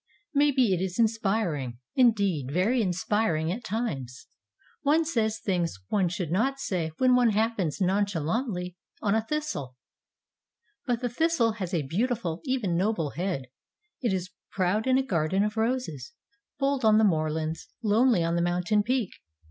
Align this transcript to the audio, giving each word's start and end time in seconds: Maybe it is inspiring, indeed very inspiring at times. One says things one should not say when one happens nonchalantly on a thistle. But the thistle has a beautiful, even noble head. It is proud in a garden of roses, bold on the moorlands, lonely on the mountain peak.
Maybe 0.33 0.73
it 0.73 0.81
is 0.81 0.97
inspiring, 0.97 1.77
indeed 1.93 2.49
very 2.51 2.81
inspiring 2.81 3.51
at 3.51 3.63
times. 3.63 4.25
One 4.81 5.05
says 5.05 5.37
things 5.37 5.77
one 5.89 6.09
should 6.09 6.31
not 6.31 6.57
say 6.59 6.89
when 6.97 7.13
one 7.15 7.29
happens 7.29 7.79
nonchalantly 7.79 8.75
on 9.03 9.13
a 9.13 9.21
thistle. 9.23 9.77
But 10.87 11.01
the 11.01 11.09
thistle 11.09 11.51
has 11.57 11.71
a 11.71 11.83
beautiful, 11.85 12.41
even 12.45 12.75
noble 12.75 13.11
head. 13.11 13.49
It 14.01 14.11
is 14.11 14.31
proud 14.49 14.87
in 14.87 14.97
a 14.97 15.03
garden 15.05 15.43
of 15.43 15.55
roses, 15.55 16.13
bold 16.57 16.83
on 16.83 16.97
the 16.97 17.03
moorlands, 17.03 17.67
lonely 17.83 18.23
on 18.23 18.33
the 18.35 18.41
mountain 18.41 18.81
peak. 18.81 19.11